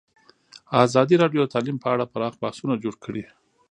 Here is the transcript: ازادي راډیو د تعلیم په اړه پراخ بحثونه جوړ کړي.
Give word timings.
ازادي 0.83 1.15
راډیو 1.23 1.41
د 1.43 1.47
تعلیم 1.53 1.77
په 1.83 1.87
اړه 1.93 2.09
پراخ 2.13 2.33
بحثونه 2.41 2.73
جوړ 2.83 2.95
کړي. 3.03 3.23